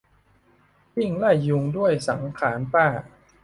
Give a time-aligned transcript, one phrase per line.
[0.97, 2.85] วิ่งไล่ลุงด้วยสังขารป้า